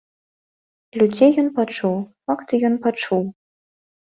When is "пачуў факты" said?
1.59-2.53